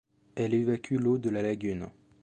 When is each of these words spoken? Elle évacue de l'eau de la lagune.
Elle 0.33 0.55
évacue 0.55 0.93
de 0.95 0.99
l'eau 0.99 1.19
de 1.19 1.29
la 1.29 1.43
lagune. 1.43 1.91